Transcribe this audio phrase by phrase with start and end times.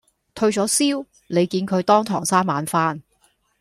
[0.33, 3.03] 退左燒，你見佢當堂生猛返